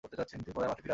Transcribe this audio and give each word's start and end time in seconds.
তিনি 0.03 0.51
পুনরায় 0.53 0.53
মাঠে 0.55 0.55
ফিরে 0.55 0.65
আসেন। 0.83 0.89